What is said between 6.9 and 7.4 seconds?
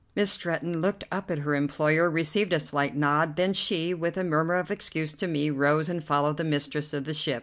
of the ship.